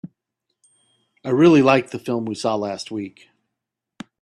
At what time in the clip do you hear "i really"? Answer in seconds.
1.23-1.61